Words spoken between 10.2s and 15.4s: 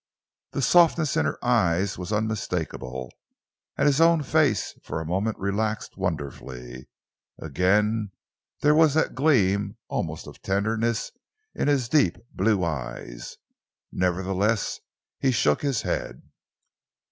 of tenderness in his deep blue eyes. Nevertheless, he